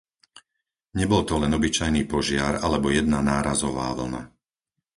Nebol 0.99 1.21
to 1.29 1.35
len 1.41 1.51
obyčajný 1.59 2.01
požiar 2.13 2.53
alebo 2.65 2.87
jedna 2.97 3.19
nárazová 3.31 3.87
vlna. 3.99 4.21